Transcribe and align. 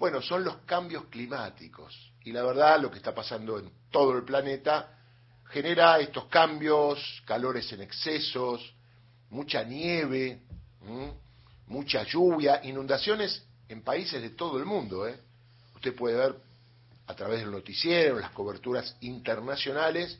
Bueno, 0.00 0.22
son 0.22 0.44
los 0.44 0.56
cambios 0.64 1.04
climáticos. 1.10 1.94
Y 2.24 2.32
la 2.32 2.42
verdad, 2.42 2.80
lo 2.80 2.90
que 2.90 2.96
está 2.96 3.14
pasando 3.14 3.58
en 3.58 3.70
todo 3.90 4.16
el 4.16 4.24
planeta 4.24 4.96
genera 5.50 5.98
estos 5.98 6.24
cambios, 6.24 7.22
calores 7.26 7.70
en 7.74 7.82
excesos, 7.82 8.62
mucha 9.28 9.62
nieve, 9.62 10.40
mucha 11.66 12.02
lluvia, 12.04 12.62
inundaciones 12.64 13.44
en 13.68 13.82
países 13.82 14.22
de 14.22 14.30
todo 14.30 14.56
el 14.56 14.64
mundo. 14.64 15.06
¿eh? 15.06 15.20
Usted 15.74 15.94
puede 15.94 16.16
ver 16.16 16.34
a 17.06 17.14
través 17.14 17.40
del 17.40 17.50
noticiero, 17.50 18.18
las 18.18 18.30
coberturas 18.30 18.96
internacionales, 19.02 20.18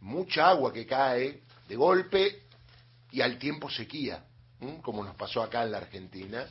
mucha 0.00 0.48
agua 0.48 0.72
que 0.72 0.84
cae 0.84 1.42
de 1.68 1.76
golpe 1.76 2.42
y 3.12 3.20
al 3.20 3.38
tiempo 3.38 3.70
sequía, 3.70 4.24
como 4.82 5.04
nos 5.04 5.14
pasó 5.14 5.44
acá 5.44 5.62
en 5.62 5.70
la 5.70 5.78
Argentina. 5.78 6.44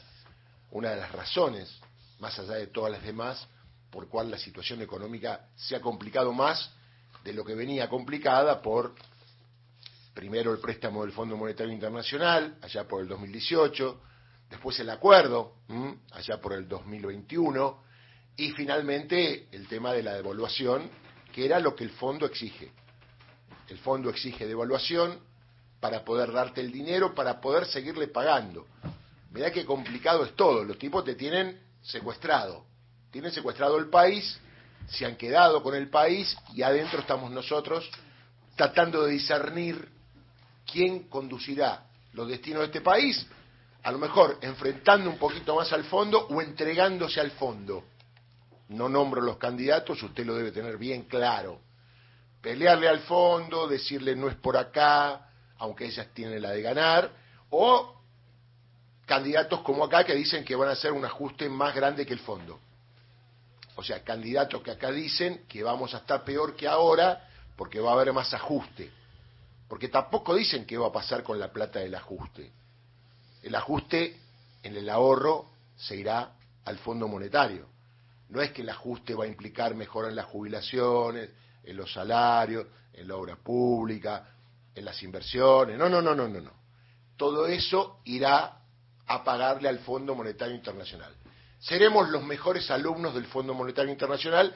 Una 0.72 0.92
de 0.92 1.02
las 1.02 1.12
razones, 1.12 1.82
más 2.20 2.38
allá 2.40 2.56
de 2.56 2.68
todas 2.68 2.92
las 2.92 3.04
demás, 3.04 3.48
por 3.90 4.08
cual 4.08 4.32
la 4.32 4.38
situación 4.38 4.82
económica 4.82 5.50
se 5.56 5.76
ha 5.76 5.82
complicado 5.82 6.34
más 6.34 6.72
de 7.24 7.34
lo 7.34 7.46
que 7.46 7.56
venía 7.56 7.90
complicada 7.90 8.62
por 8.62 8.96
primero 10.14 10.52
el 10.52 10.60
préstamo 10.60 11.04
del 11.04 11.12
Fondo 11.12 11.38
Monetario 11.38 11.74
Internacional, 11.74 12.58
allá 12.62 12.88
por 12.88 13.02
el 13.02 13.08
2018, 13.08 14.02
después 14.50 14.80
el 14.80 14.90
acuerdo, 14.90 15.56
allá 16.12 16.40
por 16.40 16.54
el 16.54 16.68
2021, 16.68 17.84
y 18.38 18.52
finalmente 18.52 19.48
el 19.52 19.68
tema 19.68 19.94
de 19.94 20.04
la 20.04 20.14
devaluación, 20.14 20.90
que 21.32 21.46
era 21.46 21.60
lo 21.60 21.76
que 21.76 21.84
el 21.84 21.92
fondo 21.92 22.26
exige. 22.26 22.72
El 23.70 23.78
fondo 23.80 24.10
exige 24.10 24.46
devaluación 24.46 25.20
para 25.80 26.04
poder 26.06 26.32
darte 26.32 26.62
el 26.62 26.72
dinero, 26.72 27.14
para 27.16 27.42
poder 27.42 27.66
seguirle 27.66 28.08
pagando. 28.08 28.68
Mirá 29.32 29.52
qué 29.52 29.66
complicado 29.66 30.24
es 30.26 30.36
todo, 30.36 30.64
los 30.64 30.78
tipos 30.78 31.04
te 31.04 31.16
tienen 31.16 31.60
secuestrado, 31.84 32.66
tienen 33.12 33.32
secuestrado 33.32 33.78
el 33.78 33.90
país, 33.90 34.40
se 34.88 35.06
han 35.06 35.16
quedado 35.16 35.62
con 35.62 35.76
el 35.76 35.90
país 35.90 36.36
y 36.54 36.64
adentro 36.64 37.00
estamos 37.00 37.32
nosotros 37.32 37.90
tratando 38.56 39.04
de 39.04 39.12
discernir 39.12 39.88
quién 40.70 41.04
conducirá 41.10 41.86
los 42.14 42.28
destinos 42.28 42.62
de 42.62 42.66
este 42.66 42.82
país, 42.82 43.26
a 43.84 43.92
lo 43.92 43.98
mejor 43.98 44.38
enfrentando 44.42 45.10
un 45.10 45.18
poquito 45.18 45.56
más 45.56 45.72
al 45.74 45.84
fondo 45.86 46.28
o 46.28 46.42
entregándose 46.42 47.20
al 47.20 47.32
fondo. 47.32 47.84
No 48.70 48.88
nombro 48.88 49.22
los 49.22 49.38
candidatos, 49.38 50.02
usted 50.02 50.26
lo 50.26 50.36
debe 50.36 50.52
tener 50.52 50.78
bien 50.78 51.04
claro. 51.04 51.60
Pelearle 52.42 52.88
al 52.88 53.00
fondo, 53.02 53.68
decirle 53.68 54.16
no 54.16 54.30
es 54.30 54.36
por 54.36 54.58
acá, 54.58 55.30
aunque 55.58 55.86
ellas 55.86 56.08
tienen 56.14 56.42
la 56.42 56.52
de 56.52 56.62
ganar, 56.62 57.12
o 57.50 58.03
candidatos 59.06 59.62
como 59.62 59.84
acá 59.84 60.04
que 60.04 60.16
dicen 60.16 60.44
que 60.44 60.56
van 60.56 60.70
a 60.70 60.74
hacer 60.74 60.92
un 60.92 61.06
ajuste 61.06 61.50
más 61.50 61.76
grande 61.76 62.06
que 62.06 62.14
el 62.14 62.20
fondo. 62.20 62.60
O 63.76 63.84
sea, 63.84 64.04
candidatos 64.04 64.62
que 64.62 64.72
acá 64.72 64.92
dicen 64.92 65.46
que 65.48 65.64
vamos 65.64 65.94
a 65.94 65.98
estar 65.98 66.24
peor 66.24 66.56
que 66.56 66.68
ahora 66.68 67.28
porque 67.56 67.80
va 67.80 67.92
a 67.92 67.94
haber 67.94 68.14
más 68.14 68.34
ajuste. 68.34 68.92
Porque 69.68 69.90
tampoco 69.90 70.36
dicen 70.36 70.66
qué 70.66 70.78
va 70.78 70.88
a 70.88 70.92
pasar 70.92 71.24
con 71.24 71.40
la 71.40 71.52
plata 71.52 71.80
del 71.80 71.96
ajuste. 71.96 72.52
El 73.42 73.56
ajuste 73.56 74.18
en 74.62 74.76
el 74.76 74.90
ahorro 74.90 75.50
se 75.76 75.96
irá 75.96 76.34
al 76.66 76.78
Fondo 76.78 77.08
Monetario. 77.08 77.68
No 78.30 78.42
es 78.42 78.52
que 78.52 78.62
el 78.62 78.70
ajuste 78.70 79.16
va 79.16 79.26
a 79.26 79.28
implicar 79.28 79.76
mejora 79.76 80.10
en 80.10 80.16
las 80.16 80.28
jubilaciones, 80.28 81.30
en 81.64 81.76
los 81.76 81.92
salarios, 81.92 82.68
en 82.94 83.08
la 83.08 83.16
obra 83.16 83.36
pública, 83.36 84.28
en 84.76 84.86
las 84.86 85.02
inversiones. 85.04 85.78
No, 85.78 85.90
no, 85.90 86.02
no, 86.02 86.16
no, 86.16 86.28
no, 86.28 86.42
no. 86.42 86.52
Todo 87.18 87.48
eso 87.48 88.00
irá 88.06 88.63
a 89.08 89.24
pagarle 89.24 89.70
al 89.70 89.80
Fondo 89.80 90.16
Monetario 90.16 90.56
Internacional. 90.56 91.14
Seremos 91.60 92.10
los 92.10 92.24
mejores 92.24 92.70
alumnos 92.72 93.14
del 93.14 93.26
Fondo 93.26 93.54
Monetario 93.54 93.92
Internacional. 93.92 94.54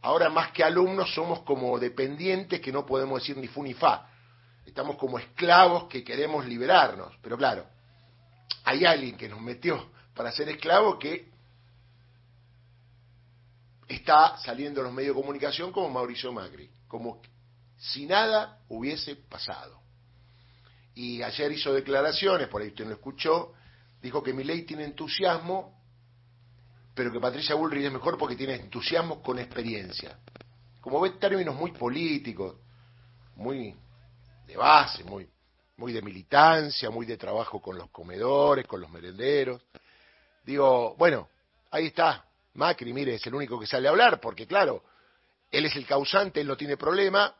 Ahora 0.00 0.30
más 0.30 0.52
que 0.52 0.64
alumnos 0.64 1.12
somos 1.14 1.40
como 1.40 1.78
dependientes 1.78 2.60
que 2.60 2.72
no 2.72 2.86
podemos 2.86 3.20
decir 3.20 3.36
ni 3.36 3.48
fu 3.48 3.62
ni 3.62 3.74
fa. 3.74 4.08
Estamos 4.64 4.96
como 4.96 5.18
esclavos 5.18 5.84
que 5.84 6.04
queremos 6.04 6.46
liberarnos. 6.46 7.14
Pero 7.22 7.36
claro, 7.36 7.66
hay 8.64 8.84
alguien 8.84 9.16
que 9.16 9.28
nos 9.28 9.40
metió 9.40 9.90
para 10.14 10.32
ser 10.32 10.48
esclavos 10.48 10.98
que 10.98 11.30
está 13.88 14.36
saliendo 14.38 14.80
en 14.80 14.86
los 14.86 14.94
medios 14.94 15.16
de 15.16 15.22
comunicación 15.22 15.72
como 15.72 15.88
Mauricio 15.88 16.32
Macri, 16.32 16.70
como 16.86 17.22
si 17.78 18.06
nada 18.06 18.60
hubiese 18.68 19.16
pasado. 19.16 19.80
Y 20.94 21.22
ayer 21.22 21.52
hizo 21.52 21.72
declaraciones, 21.72 22.48
por 22.48 22.60
ahí 22.60 22.68
usted 22.68 22.86
lo 22.86 22.94
escuchó, 22.94 23.54
dijo 24.00 24.22
que 24.22 24.32
mi 24.32 24.44
ley 24.44 24.62
tiene 24.62 24.84
entusiasmo, 24.84 25.78
pero 26.94 27.12
que 27.12 27.20
Patricia 27.20 27.54
Bullrich 27.54 27.84
es 27.84 27.92
mejor 27.92 28.18
porque 28.18 28.36
tiene 28.36 28.54
entusiasmo 28.54 29.22
con 29.22 29.38
experiencia. 29.38 30.18
Como 30.80 31.00
ve 31.00 31.10
términos 31.10 31.54
muy 31.54 31.72
políticos, 31.72 32.56
muy 33.36 33.74
de 34.46 34.56
base, 34.56 35.04
muy, 35.04 35.28
muy 35.76 35.92
de 35.92 36.02
militancia, 36.02 36.90
muy 36.90 37.06
de 37.06 37.16
trabajo 37.16 37.60
con 37.60 37.76
los 37.76 37.90
comedores, 37.90 38.66
con 38.66 38.80
los 38.80 38.90
merenderos. 38.90 39.62
Digo, 40.44 40.96
bueno, 40.96 41.28
ahí 41.70 41.86
está, 41.86 42.24
Macri, 42.54 42.92
mire, 42.92 43.14
es 43.14 43.26
el 43.26 43.34
único 43.34 43.60
que 43.60 43.66
sale 43.66 43.86
a 43.86 43.90
hablar, 43.90 44.20
porque 44.20 44.46
claro, 44.46 44.82
él 45.50 45.66
es 45.66 45.76
el 45.76 45.86
causante, 45.86 46.40
él 46.40 46.46
no 46.46 46.56
tiene 46.56 46.76
problema, 46.76 47.34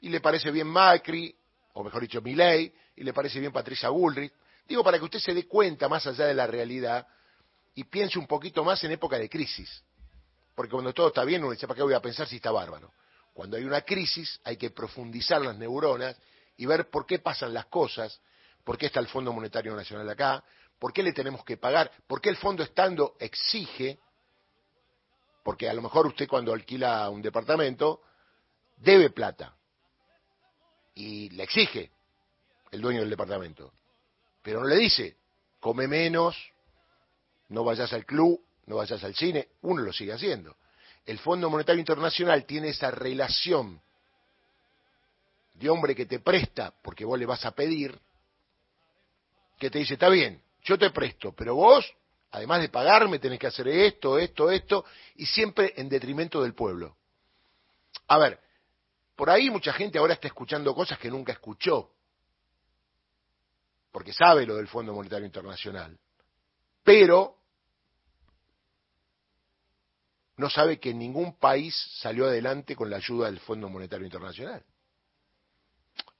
y 0.00 0.08
le 0.08 0.20
parece 0.20 0.50
bien 0.50 0.66
Macri, 0.66 1.34
o 1.74 1.84
mejor 1.84 2.02
dicho, 2.02 2.20
Milei, 2.20 2.72
y 2.96 3.04
le 3.04 3.12
parece 3.12 3.40
bien 3.40 3.52
Patricia 3.52 3.88
Bullrich. 3.88 4.32
Digo, 4.66 4.82
para 4.82 4.98
que 4.98 5.04
usted 5.04 5.18
se 5.18 5.34
dé 5.34 5.46
cuenta 5.46 5.88
más 5.88 6.06
allá 6.06 6.26
de 6.26 6.34
la 6.34 6.46
realidad 6.46 7.06
y 7.74 7.84
piense 7.84 8.18
un 8.18 8.26
poquito 8.26 8.64
más 8.64 8.82
en 8.84 8.92
época 8.92 9.18
de 9.18 9.28
crisis. 9.28 9.82
Porque 10.54 10.72
cuando 10.72 10.92
todo 10.92 11.08
está 11.08 11.24
bien, 11.24 11.42
uno 11.42 11.52
dice, 11.52 11.66
¿para 11.66 11.76
qué 11.76 11.82
voy 11.82 11.94
a 11.94 12.00
pensar 12.00 12.26
si 12.26 12.36
está 12.36 12.50
bárbaro? 12.50 12.92
Cuando 13.32 13.56
hay 13.56 13.64
una 13.64 13.82
crisis, 13.82 14.40
hay 14.44 14.56
que 14.56 14.70
profundizar 14.70 15.40
las 15.40 15.58
neuronas 15.58 16.16
y 16.56 16.66
ver 16.66 16.88
por 16.88 17.04
qué 17.04 17.18
pasan 17.18 17.52
las 17.52 17.66
cosas, 17.66 18.20
por 18.62 18.78
qué 18.78 18.86
está 18.86 19.00
el 19.00 19.08
Fondo 19.08 19.32
Monetario 19.32 19.74
Nacional 19.74 20.08
acá, 20.08 20.44
por 20.78 20.92
qué 20.92 21.02
le 21.02 21.12
tenemos 21.12 21.44
que 21.44 21.56
pagar, 21.56 21.90
por 22.06 22.20
qué 22.20 22.30
el 22.30 22.36
fondo 22.36 22.62
estando 22.62 23.16
exige, 23.18 23.98
porque 25.42 25.68
a 25.68 25.74
lo 25.74 25.82
mejor 25.82 26.06
usted 26.06 26.28
cuando 26.28 26.52
alquila 26.52 27.08
un 27.10 27.22
departamento 27.22 28.02
debe 28.76 29.10
plata 29.10 29.54
y 30.94 31.30
le 31.30 31.42
exige 31.42 31.90
el 32.70 32.80
dueño 32.80 33.00
del 33.00 33.10
departamento, 33.10 33.72
pero 34.44 34.60
no 34.60 34.66
le 34.66 34.76
dice, 34.76 35.16
come 35.58 35.88
menos, 35.88 36.36
no 37.48 37.64
vayas 37.64 37.90
al 37.94 38.04
club, 38.04 38.38
no 38.66 38.76
vayas 38.76 39.02
al 39.02 39.14
cine, 39.14 39.48
uno 39.62 39.80
lo 39.80 39.90
sigue 39.90 40.12
haciendo. 40.12 40.54
El 41.06 41.18
Fondo 41.18 41.48
Monetario 41.48 41.80
Internacional 41.80 42.44
tiene 42.44 42.68
esa 42.68 42.90
relación 42.90 43.80
de 45.54 45.70
hombre 45.70 45.94
que 45.94 46.04
te 46.04 46.20
presta 46.20 46.74
porque 46.82 47.06
vos 47.06 47.18
le 47.18 47.24
vas 47.24 47.46
a 47.46 47.52
pedir, 47.52 47.98
que 49.58 49.70
te 49.70 49.78
dice, 49.78 49.94
está 49.94 50.10
bien, 50.10 50.42
yo 50.62 50.78
te 50.78 50.90
presto, 50.90 51.32
pero 51.32 51.54
vos, 51.54 51.90
además 52.30 52.60
de 52.60 52.68
pagarme, 52.68 53.18
tenés 53.18 53.38
que 53.38 53.46
hacer 53.46 53.66
esto, 53.66 54.18
esto, 54.18 54.50
esto, 54.50 54.84
y 55.16 55.24
siempre 55.24 55.72
en 55.78 55.88
detrimento 55.88 56.42
del 56.42 56.52
pueblo. 56.52 56.98
A 58.08 58.18
ver, 58.18 58.38
por 59.16 59.30
ahí 59.30 59.48
mucha 59.48 59.72
gente 59.72 59.96
ahora 59.98 60.12
está 60.12 60.28
escuchando 60.28 60.74
cosas 60.74 60.98
que 60.98 61.10
nunca 61.10 61.32
escuchó, 61.32 61.94
porque 63.94 64.12
sabe 64.12 64.44
lo 64.44 64.56
del 64.56 64.66
Fondo 64.66 64.92
Monetario 64.92 65.24
Internacional, 65.24 65.96
pero 66.82 67.36
no 70.36 70.50
sabe 70.50 70.80
que 70.80 70.92
ningún 70.92 71.38
país 71.38 71.76
salió 72.00 72.26
adelante 72.26 72.74
con 72.74 72.90
la 72.90 72.96
ayuda 72.96 73.26
del 73.26 73.38
Fondo 73.38 73.68
Monetario 73.68 74.04
Internacional. 74.04 74.64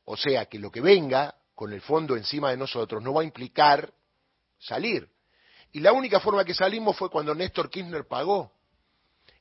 O 0.04 0.16
sea 0.16 0.46
que 0.46 0.60
lo 0.60 0.70
que 0.70 0.80
venga 0.80 1.34
con 1.56 1.72
el 1.72 1.80
fondo 1.80 2.16
encima 2.16 2.50
de 2.50 2.58
nosotros 2.58 3.02
no 3.02 3.12
va 3.12 3.22
a 3.22 3.24
implicar 3.24 3.92
salir. 4.56 5.10
Y 5.72 5.80
la 5.80 5.90
única 5.90 6.20
forma 6.20 6.44
que 6.44 6.54
salimos 6.54 6.96
fue 6.96 7.10
cuando 7.10 7.34
Néstor 7.34 7.68
Kirchner 7.68 8.06
pagó. 8.06 8.52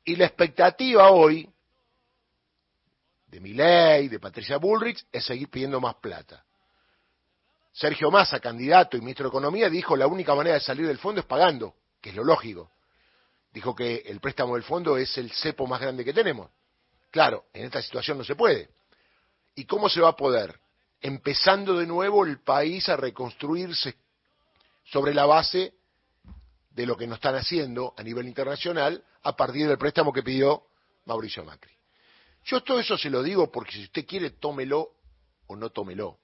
Y 0.06 0.16
la 0.16 0.26
expectativa 0.26 1.12
hoy 1.12 1.48
de 3.28 3.40
Milei, 3.40 4.10
de 4.10 4.20
Patricia 4.20 4.58
Bullrich, 4.58 5.06
es 5.12 5.24
seguir 5.24 5.52
pidiendo 5.52 5.80
más 5.80 5.94
plata. 5.98 6.44
Sergio 7.74 8.12
Massa, 8.12 8.40
candidato 8.40 8.96
y 8.96 9.02
ministro 9.02 9.26
de 9.26 9.30
Economía, 9.30 9.68
dijo 9.68 9.98
la 9.98 10.06
única 10.06 10.36
manera 10.36 10.56
de 10.56 10.62
salir 10.62 10.86
del 10.86 11.00
fondo 11.00 11.22
es 11.22 11.28
pagando, 11.28 11.76
que 12.00 12.12
es 12.12 12.16
lo 12.16 12.24
lógico. 12.24 12.72
Dijo 13.52 13.76
que 13.76 14.04
el 14.06 14.20
préstamo 14.20 14.54
del 14.54 14.64
fondo 14.64 14.96
es 14.96 15.18
el 15.18 15.32
cepo 15.32 15.66
más 15.66 15.82
grande 15.82 16.06
que 16.06 16.14
tenemos. 16.14 16.52
Claro, 17.10 17.46
en 17.52 17.66
esta 17.66 17.82
situación 17.82 18.20
no 18.20 18.24
se 18.24 18.36
puede. 18.36 18.70
¿Y 19.56 19.66
cómo 19.66 19.90
se 19.90 20.02
va 20.02 20.10
a 20.10 20.16
poder? 20.16 20.60
Empezando 21.02 21.78
de 21.78 21.88
nuevo 21.88 22.26
el 22.26 22.40
país 22.42 22.88
a 22.90 22.96
reconstruirse 22.96 23.96
sobre 24.86 25.14
la 25.14 25.26
base 25.26 25.74
de 26.70 26.86
lo 26.86 26.96
que 26.96 27.08
nos 27.08 27.18
están 27.18 27.36
haciendo 27.36 27.94
a 27.98 28.04
nivel 28.04 28.28
internacional 28.28 29.04
a 29.24 29.36
partir 29.36 29.68
del 29.68 29.78
préstamo 29.78 30.14
que 30.14 30.24
pidió 30.24 30.64
Mauricio 31.06 31.44
Macri. 31.44 31.74
Yo 32.46 32.62
todo 32.62 32.80
eso 32.80 32.98
se 32.98 33.10
lo 33.10 33.24
digo 33.24 33.52
porque 33.52 33.74
si 33.74 33.84
usted 33.84 34.06
quiere, 34.06 34.32
tómelo 34.32 34.90
o 35.48 35.56
no 35.56 35.70
tómelo. 35.72 36.20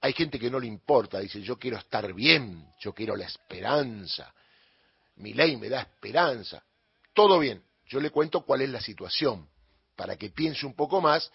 Hay 0.00 0.12
gente 0.12 0.38
que 0.38 0.50
no 0.50 0.60
le 0.60 0.66
importa, 0.66 1.18
dice, 1.18 1.40
yo 1.40 1.58
quiero 1.58 1.76
estar 1.76 2.12
bien, 2.12 2.72
yo 2.80 2.92
quiero 2.92 3.16
la 3.16 3.26
esperanza. 3.26 4.32
mi 5.16 5.34
ley 5.34 5.56
me 5.56 5.68
da 5.68 5.80
esperanza. 5.80 6.62
Todo 7.12 7.40
bien, 7.40 7.62
yo 7.86 8.00
le 8.00 8.10
cuento 8.10 8.42
cuál 8.42 8.62
es 8.62 8.70
la 8.70 8.80
situación, 8.80 9.48
para 9.96 10.16
que 10.16 10.30
piense 10.30 10.66
un 10.66 10.74
poco 10.74 11.00
más 11.00 11.32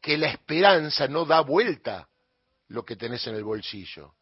que 0.00 0.18
la 0.18 0.28
esperanza 0.28 1.08
no 1.08 1.24
da 1.24 1.40
vuelta 1.40 2.08
lo 2.68 2.84
que 2.84 2.96
tenés 2.96 3.26
en 3.26 3.36
el 3.36 3.44
bolsillo. 3.44 4.14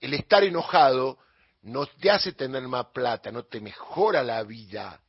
El 0.00 0.14
estar 0.14 0.44
enojado 0.44 1.18
no 1.62 1.86
te 1.86 2.10
hace 2.10 2.32
tener 2.32 2.62
más 2.68 2.86
plata, 2.94 3.32
no 3.32 3.44
te 3.44 3.60
mejora 3.60 4.22
la 4.22 4.44
vida. 4.44 5.00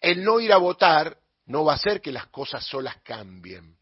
El 0.00 0.24
no 0.24 0.40
ir 0.40 0.52
a 0.52 0.56
votar 0.56 1.18
no 1.46 1.64
va 1.64 1.72
a 1.72 1.76
hacer 1.76 2.00
que 2.00 2.10
las 2.10 2.26
cosas 2.28 2.64
solas 2.66 2.96
cambien. 3.02 3.76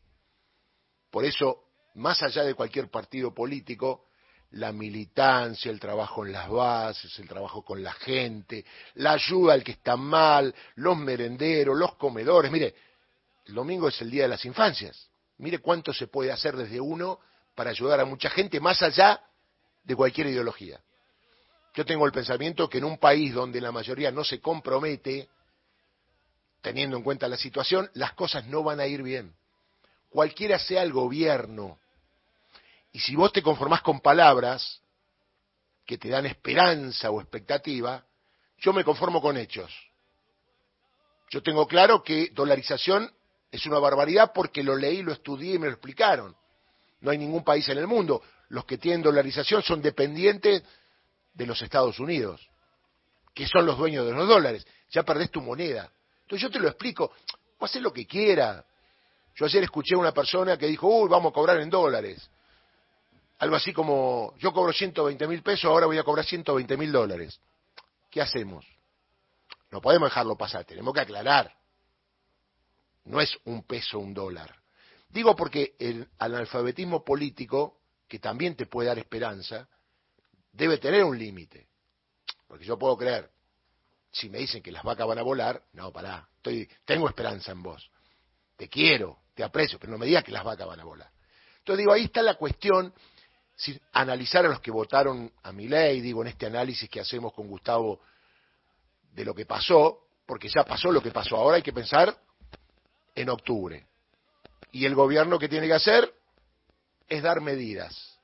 Por 1.10 1.24
eso, 1.24 1.65
más 1.96 2.22
allá 2.22 2.44
de 2.44 2.54
cualquier 2.54 2.90
partido 2.90 3.34
político, 3.34 4.04
la 4.52 4.72
militancia, 4.72 5.70
el 5.70 5.80
trabajo 5.80 6.24
en 6.24 6.32
las 6.32 6.48
bases, 6.48 7.18
el 7.18 7.28
trabajo 7.28 7.64
con 7.64 7.82
la 7.82 7.92
gente, 7.92 8.64
la 8.94 9.12
ayuda 9.12 9.54
al 9.54 9.64
que 9.64 9.72
está 9.72 9.96
mal, 9.96 10.54
los 10.76 10.96
merenderos, 10.96 11.76
los 11.76 11.94
comedores. 11.96 12.50
Mire, 12.50 12.74
el 13.46 13.54
domingo 13.54 13.88
es 13.88 14.00
el 14.00 14.10
Día 14.10 14.22
de 14.22 14.28
las 14.28 14.44
Infancias. 14.44 15.08
Mire 15.38 15.58
cuánto 15.58 15.92
se 15.92 16.06
puede 16.06 16.32
hacer 16.32 16.56
desde 16.56 16.80
uno 16.80 17.18
para 17.54 17.70
ayudar 17.70 18.00
a 18.00 18.04
mucha 18.04 18.30
gente 18.30 18.60
más 18.60 18.82
allá 18.82 19.20
de 19.82 19.96
cualquier 19.96 20.28
ideología. 20.28 20.80
Yo 21.74 21.84
tengo 21.84 22.06
el 22.06 22.12
pensamiento 22.12 22.68
que 22.68 22.78
en 22.78 22.84
un 22.84 22.98
país 22.98 23.34
donde 23.34 23.60
la 23.60 23.72
mayoría 23.72 24.10
no 24.10 24.24
se 24.24 24.40
compromete, 24.40 25.28
teniendo 26.62 26.96
en 26.96 27.02
cuenta 27.02 27.28
la 27.28 27.36
situación, 27.36 27.90
las 27.94 28.12
cosas 28.14 28.46
no 28.46 28.62
van 28.62 28.80
a 28.80 28.86
ir 28.86 29.02
bien. 29.02 29.34
Cualquiera 30.08 30.58
sea 30.58 30.82
el 30.82 30.92
gobierno, 30.92 31.78
y 32.96 33.00
si 33.00 33.14
vos 33.14 33.30
te 33.30 33.42
conformás 33.42 33.82
con 33.82 34.00
palabras 34.00 34.80
que 35.84 35.98
te 35.98 36.08
dan 36.08 36.24
esperanza 36.24 37.10
o 37.10 37.20
expectativa, 37.20 38.02
yo 38.56 38.72
me 38.72 38.84
conformo 38.84 39.20
con 39.20 39.36
hechos. 39.36 39.70
Yo 41.28 41.42
tengo 41.42 41.66
claro 41.66 42.02
que 42.02 42.30
dolarización 42.30 43.12
es 43.50 43.66
una 43.66 43.78
barbaridad 43.80 44.32
porque 44.34 44.62
lo 44.62 44.74
leí, 44.74 45.02
lo 45.02 45.12
estudié 45.12 45.56
y 45.56 45.58
me 45.58 45.66
lo 45.66 45.74
explicaron. 45.74 46.34
No 47.00 47.10
hay 47.10 47.18
ningún 47.18 47.44
país 47.44 47.68
en 47.68 47.76
el 47.76 47.86
mundo. 47.86 48.22
Los 48.48 48.64
que 48.64 48.78
tienen 48.78 49.02
dolarización 49.02 49.62
son 49.62 49.82
dependientes 49.82 50.62
de 51.34 51.46
los 51.46 51.60
Estados 51.60 52.00
Unidos, 52.00 52.48
que 53.34 53.46
son 53.46 53.66
los 53.66 53.76
dueños 53.76 54.06
de 54.06 54.12
los 54.12 54.26
dólares. 54.26 54.66
Ya 54.88 55.02
perdés 55.02 55.30
tu 55.30 55.42
moneda. 55.42 55.92
Entonces 56.22 56.40
yo 56.40 56.50
te 56.50 56.60
lo 56.60 56.68
explico. 56.68 57.12
Vos 57.60 57.68
haces 57.68 57.82
lo 57.82 57.92
que 57.92 58.06
quiera. 58.06 58.64
Yo 59.34 59.44
ayer 59.44 59.64
escuché 59.64 59.96
a 59.96 59.98
una 59.98 60.12
persona 60.12 60.56
que 60.56 60.66
dijo, 60.66 60.88
uy, 60.88 61.10
vamos 61.10 61.32
a 61.32 61.34
cobrar 61.34 61.60
en 61.60 61.68
dólares 61.68 62.30
algo 63.38 63.56
así 63.56 63.72
como, 63.72 64.34
yo 64.38 64.52
cobro 64.52 64.72
120 64.72 65.26
mil 65.26 65.42
pesos, 65.42 65.64
ahora 65.64 65.86
voy 65.86 65.98
a 65.98 66.04
cobrar 66.04 66.24
120 66.24 66.76
mil 66.76 66.90
dólares. 66.90 67.40
¿Qué 68.10 68.20
hacemos? 68.20 68.66
No 69.70 69.80
podemos 69.80 70.08
dejarlo 70.08 70.36
pasar, 70.36 70.64
tenemos 70.64 70.94
que 70.94 71.00
aclarar. 71.00 71.54
No 73.04 73.20
es 73.20 73.36
un 73.44 73.64
peso, 73.64 73.98
un 73.98 74.14
dólar. 74.14 74.54
Digo 75.08 75.36
porque 75.36 75.76
el 75.78 76.08
analfabetismo 76.18 77.04
político, 77.04 77.80
que 78.08 78.18
también 78.18 78.56
te 78.56 78.66
puede 78.66 78.88
dar 78.88 78.98
esperanza, 78.98 79.68
debe 80.52 80.78
tener 80.78 81.04
un 81.04 81.18
límite. 81.18 81.68
Porque 82.46 82.64
yo 82.64 82.78
puedo 82.78 82.96
creer, 82.96 83.30
si 84.10 84.30
me 84.30 84.38
dicen 84.38 84.62
que 84.62 84.72
las 84.72 84.82
vacas 84.82 85.06
van 85.06 85.18
a 85.18 85.22
volar, 85.22 85.62
no, 85.74 85.92
pará, 85.92 86.28
estoy, 86.36 86.68
tengo 86.84 87.08
esperanza 87.08 87.52
en 87.52 87.62
vos. 87.62 87.90
Te 88.56 88.68
quiero, 88.68 89.18
te 89.34 89.44
aprecio, 89.44 89.78
pero 89.78 89.92
no 89.92 89.98
me 89.98 90.06
digas 90.06 90.24
que 90.24 90.32
las 90.32 90.44
vacas 90.44 90.66
van 90.66 90.80
a 90.80 90.84
volar. 90.84 91.10
Entonces 91.58 91.78
digo, 91.78 91.92
ahí 91.92 92.04
está 92.04 92.22
la 92.22 92.34
cuestión 92.34 92.94
si, 93.56 93.78
analizar 93.92 94.44
a 94.44 94.50
los 94.50 94.60
que 94.60 94.70
votaron 94.70 95.32
a 95.42 95.50
mi 95.50 95.66
ley, 95.66 96.00
digo, 96.00 96.22
en 96.22 96.28
este 96.28 96.46
análisis 96.46 96.88
que 96.88 97.00
hacemos 97.00 97.32
con 97.32 97.48
Gustavo 97.48 98.00
de 99.12 99.24
lo 99.24 99.34
que 99.34 99.46
pasó, 99.46 100.08
porque 100.26 100.48
ya 100.48 100.62
pasó 100.64 100.92
lo 100.92 101.02
que 101.02 101.10
pasó, 101.10 101.36
ahora 101.36 101.56
hay 101.56 101.62
que 101.62 101.72
pensar 101.72 102.16
en 103.14 103.30
octubre. 103.30 103.86
Y 104.72 104.84
el 104.84 104.94
gobierno 104.94 105.38
que 105.38 105.48
tiene 105.48 105.66
que 105.66 105.72
hacer 105.72 106.12
es 107.08 107.22
dar 107.22 107.40
medidas. 107.40 108.18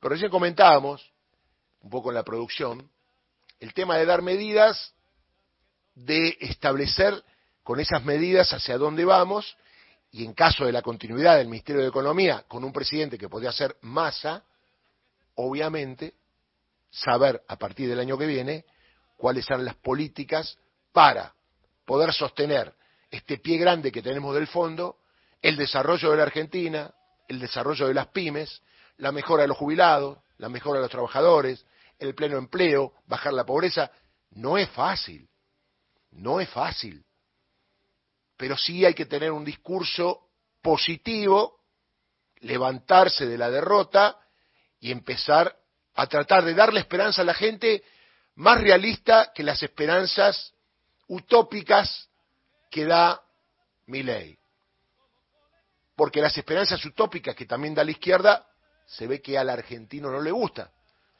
Pero 0.00 0.10
recién 0.10 0.30
comentábamos, 0.30 1.12
un 1.80 1.90
poco 1.90 2.10
en 2.10 2.16
la 2.16 2.24
producción, 2.24 2.90
el 3.60 3.72
tema 3.72 3.96
de 3.96 4.04
dar 4.04 4.20
medidas, 4.20 4.92
de 5.94 6.36
establecer 6.40 7.24
con 7.62 7.80
esas 7.80 8.04
medidas 8.04 8.52
hacia 8.52 8.76
dónde 8.76 9.06
vamos, 9.06 9.56
y 10.10 10.24
en 10.24 10.34
caso 10.34 10.66
de 10.66 10.72
la 10.72 10.82
continuidad 10.82 11.36
del 11.36 11.48
Ministerio 11.48 11.82
de 11.82 11.88
Economía 11.88 12.44
con 12.48 12.64
un 12.64 12.72
presidente 12.72 13.18
que 13.18 13.28
podría 13.28 13.52
ser 13.52 13.76
masa, 13.82 14.44
obviamente, 15.38 16.14
saber 16.90 17.42
a 17.46 17.56
partir 17.56 17.88
del 17.88 18.00
año 18.00 18.18
que 18.18 18.26
viene 18.26 18.64
cuáles 19.16 19.44
son 19.44 19.64
las 19.64 19.76
políticas 19.76 20.58
para 20.92 21.32
poder 21.84 22.12
sostener 22.12 22.74
este 23.10 23.38
pie 23.38 23.56
grande 23.56 23.92
que 23.92 24.02
tenemos 24.02 24.34
del 24.34 24.48
fondo, 24.48 24.98
el 25.40 25.56
desarrollo 25.56 26.10
de 26.10 26.16
la 26.16 26.24
Argentina, 26.24 26.92
el 27.28 27.38
desarrollo 27.38 27.86
de 27.86 27.94
las 27.94 28.08
pymes, 28.08 28.62
la 28.96 29.12
mejora 29.12 29.42
de 29.42 29.48
los 29.48 29.56
jubilados, 29.56 30.18
la 30.38 30.48
mejora 30.48 30.80
de 30.80 30.84
los 30.84 30.90
trabajadores, 30.90 31.64
el 32.00 32.16
pleno 32.16 32.36
empleo, 32.36 32.94
bajar 33.06 33.32
la 33.32 33.46
pobreza. 33.46 33.92
No 34.32 34.58
es 34.58 34.68
fácil, 34.70 35.28
no 36.10 36.40
es 36.40 36.48
fácil, 36.48 37.04
pero 38.36 38.56
sí 38.56 38.84
hay 38.84 38.94
que 38.94 39.06
tener 39.06 39.30
un 39.30 39.44
discurso 39.44 40.30
positivo, 40.60 41.60
levantarse 42.40 43.24
de 43.26 43.38
la 43.38 43.50
derrota 43.50 44.18
y 44.80 44.92
empezar 44.92 45.56
a 45.94 46.06
tratar 46.06 46.44
de 46.44 46.54
darle 46.54 46.80
esperanza 46.80 47.22
a 47.22 47.24
la 47.24 47.34
gente 47.34 47.82
más 48.36 48.60
realista 48.60 49.32
que 49.34 49.42
las 49.42 49.62
esperanzas 49.62 50.54
utópicas 51.08 52.08
que 52.70 52.84
da 52.84 53.20
mi 53.86 54.02
ley. 54.02 54.38
Porque 55.96 56.20
las 56.20 56.36
esperanzas 56.38 56.84
utópicas 56.84 57.34
que 57.34 57.46
también 57.46 57.74
da 57.74 57.82
la 57.82 57.90
izquierda, 57.90 58.46
se 58.86 59.06
ve 59.06 59.20
que 59.20 59.36
al 59.36 59.50
argentino 59.50 60.10
no 60.10 60.20
le 60.20 60.30
gusta, 60.30 60.70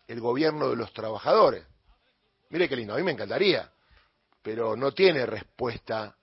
el 0.07 0.21
gobierno 0.21 0.71
de 0.71 0.77
los 0.77 0.93
trabajadores. 0.93 1.67
Mire 2.51 2.69
qué 2.69 2.77
lindo, 2.77 2.95
a 2.95 2.97
mí 2.97 3.03
me 3.03 3.13
encantaría, 3.13 3.71
pero 4.43 4.77
no 4.77 4.93
tiene 4.93 5.27
respuesta 5.27 6.17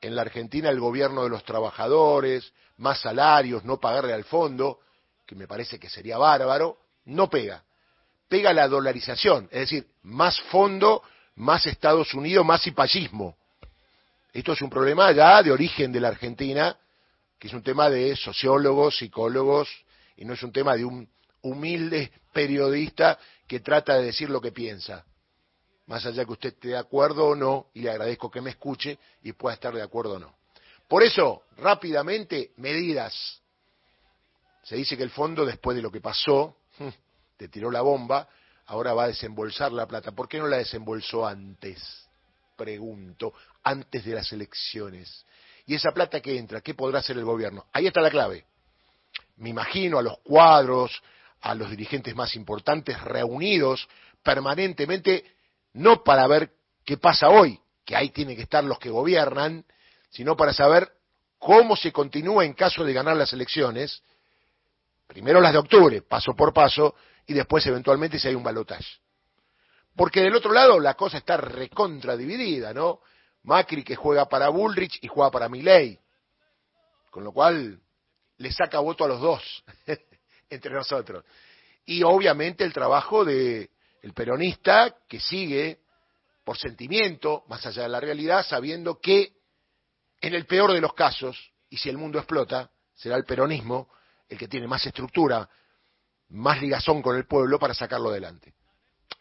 en 0.00 0.14
la 0.14 0.22
Argentina 0.22 0.70
el 0.70 0.80
gobierno 0.80 1.24
de 1.24 1.30
los 1.30 1.44
trabajadores, 1.44 2.52
más 2.78 3.00
salarios, 3.00 3.64
no 3.64 3.78
pagarle 3.78 4.12
al 4.12 4.24
fondo, 4.24 4.80
que 5.26 5.34
me 5.34 5.46
parece 5.46 5.78
que 5.78 5.88
sería 5.88 6.18
bárbaro, 6.18 6.78
no 7.06 7.28
pega. 7.28 7.62
Pega 8.28 8.52
la 8.52 8.68
dolarización, 8.68 9.48
es 9.50 9.60
decir, 9.60 9.86
más 10.02 10.40
fondo, 10.42 11.02
más 11.36 11.66
Estados 11.66 12.14
Unidos, 12.14 12.44
más 12.44 12.62
cipallismo. 12.62 13.36
Esto 14.32 14.52
es 14.52 14.62
un 14.62 14.70
problema 14.70 15.12
ya 15.12 15.42
de 15.42 15.52
origen 15.52 15.92
de 15.92 16.00
la 16.00 16.08
Argentina, 16.08 16.76
que 17.38 17.48
es 17.48 17.54
un 17.54 17.62
tema 17.62 17.90
de 17.90 18.16
sociólogos, 18.16 18.96
psicólogos, 18.96 19.68
y 20.16 20.24
no 20.24 20.34
es 20.34 20.42
un 20.42 20.52
tema 20.52 20.74
de 20.76 20.84
un 20.84 21.08
humilde 21.42 22.12
periodista 22.32 23.18
que 23.46 23.60
trata 23.60 23.96
de 23.96 24.06
decir 24.06 24.30
lo 24.30 24.40
que 24.40 24.52
piensa. 24.52 25.04
Más 25.86 26.06
allá 26.06 26.24
que 26.24 26.32
usted 26.32 26.48
esté 26.50 26.68
de 26.68 26.78
acuerdo 26.78 27.26
o 27.26 27.34
no, 27.34 27.66
y 27.74 27.82
le 27.82 27.90
agradezco 27.90 28.30
que 28.30 28.40
me 28.40 28.50
escuche 28.50 28.98
y 29.22 29.32
pueda 29.32 29.54
estar 29.54 29.74
de 29.74 29.82
acuerdo 29.82 30.14
o 30.14 30.18
no. 30.18 30.34
Por 30.88 31.02
eso, 31.02 31.42
rápidamente, 31.56 32.52
medidas 32.56 33.41
se 34.62 34.76
dice 34.76 34.96
que 34.96 35.02
el 35.02 35.10
fondo, 35.10 35.44
después 35.44 35.76
de 35.76 35.82
lo 35.82 35.90
que 35.90 36.00
pasó, 36.00 36.56
te 37.36 37.48
tiró 37.48 37.70
la 37.70 37.80
bomba, 37.82 38.28
ahora 38.66 38.94
va 38.94 39.04
a 39.04 39.08
desembolsar 39.08 39.72
la 39.72 39.86
plata. 39.86 40.12
¿Por 40.12 40.28
qué 40.28 40.38
no 40.38 40.46
la 40.46 40.58
desembolsó 40.58 41.26
antes? 41.26 42.08
Pregunto, 42.56 43.32
antes 43.64 44.04
de 44.04 44.14
las 44.14 44.32
elecciones. 44.32 45.24
¿Y 45.66 45.74
esa 45.74 45.92
plata 45.92 46.20
que 46.20 46.38
entra? 46.38 46.60
¿Qué 46.60 46.74
podrá 46.74 47.00
hacer 47.00 47.16
el 47.16 47.24
gobierno? 47.24 47.66
Ahí 47.72 47.86
está 47.86 48.00
la 48.00 48.10
clave. 48.10 48.44
Me 49.36 49.50
imagino 49.50 49.98
a 49.98 50.02
los 50.02 50.18
cuadros, 50.18 51.02
a 51.40 51.54
los 51.54 51.70
dirigentes 51.70 52.14
más 52.14 52.36
importantes 52.36 53.00
reunidos 53.00 53.88
permanentemente, 54.22 55.24
no 55.72 56.04
para 56.04 56.26
ver 56.28 56.52
qué 56.84 56.96
pasa 56.96 57.28
hoy, 57.28 57.58
que 57.84 57.96
ahí 57.96 58.10
tienen 58.10 58.36
que 58.36 58.42
estar 58.42 58.62
los 58.62 58.78
que 58.78 58.90
gobiernan, 58.90 59.64
sino 60.10 60.36
para 60.36 60.52
saber 60.52 60.92
cómo 61.38 61.74
se 61.74 61.90
continúa 61.90 62.44
en 62.44 62.52
caso 62.52 62.84
de 62.84 62.92
ganar 62.92 63.16
las 63.16 63.32
elecciones 63.32 64.02
Primero 65.12 65.42
las 65.42 65.52
de 65.52 65.58
octubre, 65.58 66.00
paso 66.00 66.34
por 66.34 66.54
paso, 66.54 66.94
y 67.26 67.34
después 67.34 67.66
eventualmente 67.66 68.18
si 68.18 68.28
hay 68.28 68.34
un 68.34 68.42
balotaje. 68.42 68.96
Porque 69.94 70.22
del 70.22 70.34
otro 70.34 70.52
lado 70.52 70.80
la 70.80 70.94
cosa 70.94 71.18
está 71.18 71.36
recontra 71.36 72.16
dividida, 72.16 72.72
¿no? 72.72 73.00
Macri 73.42 73.84
que 73.84 73.94
juega 73.94 74.26
para 74.26 74.48
Bullrich 74.48 75.00
y 75.02 75.08
juega 75.08 75.30
para 75.30 75.50
Milley. 75.50 76.00
Con 77.10 77.24
lo 77.24 77.32
cual 77.32 77.78
le 78.38 78.52
saca 78.52 78.78
voto 78.78 79.04
a 79.04 79.08
los 79.08 79.20
dos 79.20 79.64
entre 80.48 80.72
nosotros. 80.72 81.26
Y 81.84 82.02
obviamente 82.04 82.64
el 82.64 82.72
trabajo 82.72 83.22
de 83.22 83.68
el 84.00 84.14
peronista 84.14 84.96
que 85.06 85.20
sigue 85.20 85.80
por 86.42 86.56
sentimiento, 86.56 87.44
más 87.48 87.66
allá 87.66 87.82
de 87.82 87.90
la 87.90 88.00
realidad, 88.00 88.46
sabiendo 88.46 88.98
que 88.98 89.34
en 90.22 90.32
el 90.32 90.46
peor 90.46 90.72
de 90.72 90.80
los 90.80 90.94
casos, 90.94 91.52
y 91.68 91.76
si 91.76 91.90
el 91.90 91.98
mundo 91.98 92.18
explota, 92.18 92.70
será 92.94 93.16
el 93.16 93.26
peronismo 93.26 93.90
el 94.32 94.38
que 94.38 94.48
tiene 94.48 94.66
más 94.66 94.84
estructura, 94.86 95.46
más 96.30 96.60
ligazón 96.62 97.02
con 97.02 97.16
el 97.16 97.26
pueblo 97.26 97.58
para 97.58 97.74
sacarlo 97.74 98.08
adelante. 98.08 98.54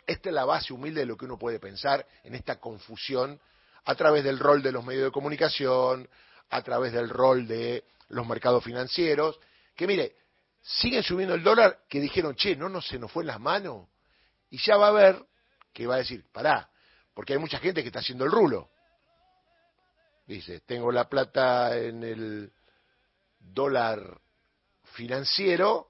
Esta 0.08 0.30
es 0.30 0.36
la 0.36 0.46
base 0.46 0.74
humilde 0.74 1.02
de 1.02 1.06
lo 1.06 1.18
que 1.18 1.26
uno 1.26 1.38
puede 1.38 1.60
pensar 1.60 2.08
en 2.24 2.34
esta 2.34 2.62
confusión 2.62 3.40
a 3.84 3.96
través 3.96 4.24
del 4.24 4.40
rol 4.40 4.64
de 4.64 4.72
los 4.72 4.86
medios 4.86 5.04
de 5.04 5.12
comunicación, 5.12 6.08
a 6.50 6.62
través 6.62 6.94
del 6.94 7.10
rol 7.10 7.46
de 7.46 7.84
los 8.08 8.26
mercados 8.26 8.64
financieros, 8.64 9.38
que 9.76 9.86
mire, 9.86 10.16
siguen 10.62 11.04
subiendo 11.04 11.36
el 11.36 11.44
dólar, 11.44 11.80
que 11.90 12.00
dijeron, 12.00 12.36
che, 12.36 12.56
no, 12.56 12.70
no 12.70 12.82
se 12.82 12.98
nos 12.98 13.12
fue 13.12 13.24
en 13.24 13.28
las 13.28 13.40
manos, 13.40 13.90
y 14.50 14.60
ya 14.60 14.78
va 14.78 14.88
a 14.88 14.92
ver 14.92 15.26
que 15.74 15.88
va 15.88 15.96
a 15.96 16.00
decir, 16.00 16.24
pará, 16.32 16.70
porque 17.14 17.34
hay 17.34 17.40
mucha 17.40 17.60
gente 17.60 17.82
que 17.82 17.88
está 17.88 18.00
haciendo 18.00 18.24
el 18.24 18.32
rulo. 18.32 18.70
Dice, 20.26 20.62
tengo 20.62 20.90
la 20.90 21.10
plata 21.10 21.78
en 21.78 22.02
el 22.02 22.54
dólar 23.40 24.22
financiero 24.92 25.88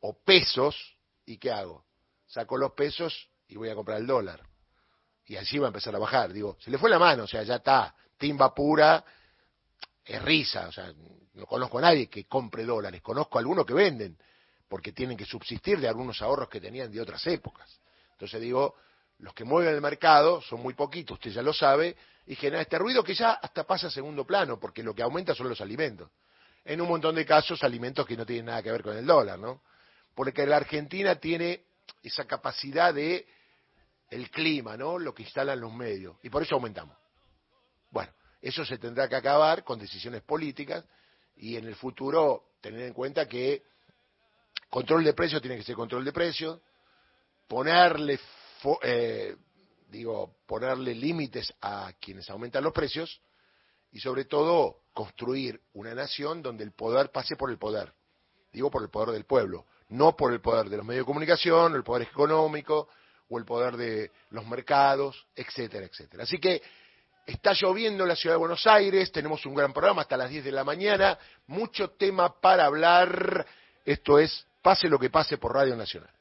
o 0.00 0.18
pesos, 0.18 0.76
¿y 1.24 1.38
qué 1.38 1.50
hago? 1.50 1.84
Saco 2.26 2.56
los 2.56 2.72
pesos 2.72 3.28
y 3.48 3.56
voy 3.56 3.68
a 3.68 3.74
comprar 3.74 3.98
el 3.98 4.06
dólar. 4.06 4.40
Y 5.26 5.36
así 5.36 5.58
va 5.58 5.66
a 5.66 5.68
empezar 5.68 5.94
a 5.94 5.98
bajar. 5.98 6.32
Digo, 6.32 6.56
se 6.60 6.70
le 6.70 6.78
fue 6.78 6.90
la 6.90 6.98
mano, 6.98 7.24
o 7.24 7.26
sea, 7.26 7.42
ya 7.42 7.56
está, 7.56 7.94
timba 8.16 8.54
pura, 8.54 9.04
es 10.04 10.22
risa, 10.22 10.68
o 10.68 10.72
sea, 10.72 10.92
no 11.34 11.46
conozco 11.46 11.78
a 11.78 11.82
nadie 11.82 12.08
que 12.08 12.24
compre 12.24 12.64
dólares, 12.64 13.02
conozco 13.02 13.38
a 13.38 13.40
algunos 13.40 13.66
que 13.66 13.74
venden, 13.74 14.16
porque 14.68 14.92
tienen 14.92 15.16
que 15.16 15.24
subsistir 15.24 15.80
de 15.80 15.88
algunos 15.88 16.22
ahorros 16.22 16.48
que 16.48 16.60
tenían 16.60 16.90
de 16.90 17.00
otras 17.00 17.26
épocas. 17.26 17.80
Entonces 18.12 18.40
digo, 18.40 18.76
los 19.18 19.34
que 19.34 19.44
mueven 19.44 19.74
el 19.74 19.80
mercado 19.80 20.40
son 20.42 20.60
muy 20.60 20.74
poquitos, 20.74 21.18
usted 21.18 21.30
ya 21.30 21.42
lo 21.42 21.52
sabe, 21.52 21.96
y 22.26 22.34
genera 22.36 22.62
este 22.62 22.78
ruido 22.78 23.02
que 23.02 23.14
ya 23.14 23.32
hasta 23.32 23.64
pasa 23.64 23.88
a 23.88 23.90
segundo 23.90 24.24
plano, 24.24 24.58
porque 24.58 24.82
lo 24.82 24.94
que 24.94 25.02
aumenta 25.02 25.34
son 25.34 25.48
los 25.48 25.60
alimentos. 25.60 26.10
En 26.66 26.80
un 26.80 26.88
montón 26.88 27.14
de 27.14 27.24
casos, 27.24 27.62
alimentos 27.62 28.04
que 28.04 28.16
no 28.16 28.26
tienen 28.26 28.46
nada 28.46 28.60
que 28.60 28.72
ver 28.72 28.82
con 28.82 28.96
el 28.96 29.06
dólar, 29.06 29.38
¿no? 29.38 29.62
Porque 30.16 30.44
la 30.44 30.56
Argentina 30.56 31.14
tiene 31.14 31.62
esa 32.02 32.24
capacidad 32.24 32.92
de 32.92 33.24
el 34.10 34.30
clima, 34.30 34.76
¿no? 34.76 34.98
Lo 34.98 35.14
que 35.14 35.22
instalan 35.22 35.60
los 35.60 35.72
medios, 35.72 36.16
y 36.24 36.28
por 36.28 36.42
eso 36.42 36.56
aumentamos. 36.56 36.96
Bueno, 37.90 38.12
eso 38.42 38.64
se 38.64 38.78
tendrá 38.78 39.08
que 39.08 39.14
acabar 39.14 39.62
con 39.62 39.78
decisiones 39.78 40.22
políticas 40.22 40.84
y 41.36 41.54
en 41.56 41.66
el 41.66 41.76
futuro 41.76 42.50
tener 42.60 42.82
en 42.82 42.92
cuenta 42.92 43.28
que 43.28 43.62
control 44.68 45.04
de 45.04 45.14
precios 45.14 45.40
tiene 45.40 45.56
que 45.56 45.62
ser 45.62 45.76
control 45.76 46.04
de 46.04 46.12
precios, 46.12 46.60
ponerle, 47.46 48.18
eh, 48.82 49.36
digo, 49.88 50.38
ponerle 50.46 50.96
límites 50.96 51.54
a 51.60 51.92
quienes 52.00 52.28
aumentan 52.28 52.64
los 52.64 52.72
precios 52.72 53.20
y 53.92 54.00
sobre 54.00 54.24
todo 54.24 54.85
construir 54.96 55.60
una 55.74 55.94
nación 55.94 56.42
donde 56.42 56.64
el 56.64 56.72
poder 56.72 57.10
pase 57.10 57.36
por 57.36 57.50
el 57.50 57.58
poder, 57.58 57.92
digo 58.50 58.70
por 58.70 58.82
el 58.82 58.88
poder 58.88 59.10
del 59.10 59.26
pueblo, 59.26 59.66
no 59.90 60.16
por 60.16 60.32
el 60.32 60.40
poder 60.40 60.70
de 60.70 60.78
los 60.78 60.86
medios 60.86 61.02
de 61.02 61.06
comunicación, 61.06 61.74
el 61.74 61.84
poder 61.84 62.08
económico 62.08 62.88
o 63.28 63.38
el 63.38 63.44
poder 63.44 63.76
de 63.76 64.10
los 64.30 64.46
mercados, 64.46 65.26
etcétera, 65.36 65.84
etcétera. 65.84 66.22
Así 66.22 66.38
que 66.38 66.62
Está 67.26 67.54
lloviendo 67.54 68.04
en 68.04 68.08
la 68.10 68.14
ciudad 68.14 68.34
de 68.34 68.38
Buenos 68.38 68.64
Aires, 68.68 69.10
tenemos 69.10 69.44
un 69.46 69.54
gran 69.56 69.72
programa 69.72 70.02
hasta 70.02 70.16
las 70.16 70.30
10 70.30 70.44
de 70.44 70.52
la 70.52 70.62
mañana, 70.62 71.18
mucho 71.48 71.90
tema 71.90 72.40
para 72.40 72.66
hablar. 72.66 73.44
Esto 73.84 74.20
es 74.20 74.46
Pase 74.62 74.88
lo 74.88 74.98
que 74.98 75.10
pase 75.10 75.36
por 75.36 75.52
Radio 75.52 75.74
Nacional. 75.74 76.15